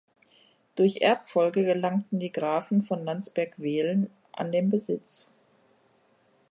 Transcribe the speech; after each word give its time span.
Durch 0.75 1.01
Erbfolge 1.01 1.63
gelangten 1.63 2.17
die 2.17 2.31
Grafen 2.31 2.81
von 2.81 3.05
Landsberg-Velen 3.05 4.09
an 4.31 4.51
den 4.51 4.71
Besitz. 4.71 5.29